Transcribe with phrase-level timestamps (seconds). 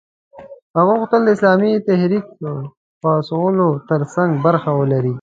[0.77, 2.25] هغه غوښتل د اسلامي تحریک
[3.01, 5.09] پاڅولو ترڅنګ برخه ولري.